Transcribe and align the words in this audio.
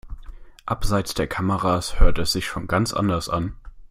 Abseits 0.65 1.13
der 1.13 1.27
Kameras 1.27 1.99
hörte 1.99 2.23
es 2.23 2.31
sich 2.31 2.47
schon 2.47 2.65
ganz 2.67 2.91
anders 2.91 3.29
an. 3.29 3.55